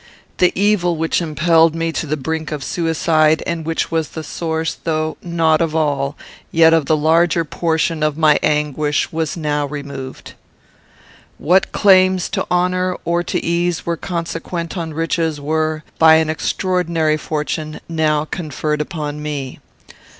The 0.39 0.51
evil 0.59 0.97
which 0.97 1.21
impelled 1.21 1.75
me 1.75 1.91
to 1.91 2.07
the 2.07 2.17
brink 2.17 2.51
of 2.51 2.63
suicide, 2.63 3.43
and 3.45 3.63
which 3.63 3.91
was 3.91 4.09
the 4.09 4.23
source, 4.23 4.73
though 4.83 5.15
not 5.21 5.61
of 5.61 5.75
all, 5.75 6.17
yet 6.51 6.73
of 6.73 6.87
the 6.87 6.97
larger 6.97 7.45
portion, 7.45 8.01
of 8.01 8.17
my 8.17 8.39
anguish, 8.41 9.11
was 9.11 9.37
now 9.37 9.67
removed. 9.67 10.33
What 11.37 11.71
claims 11.71 12.29
to 12.29 12.47
honour 12.49 12.97
or 13.05 13.21
to 13.21 13.45
ease 13.45 13.85
were 13.85 13.95
consequent 13.95 14.75
on 14.75 14.91
riches 14.95 15.39
were, 15.39 15.83
by 15.99 16.15
an 16.15 16.31
extraordinary 16.31 17.15
fortune, 17.17 17.79
now 17.87 18.25
conferred 18.25 18.81
upon 18.81 19.21
me. 19.21 19.59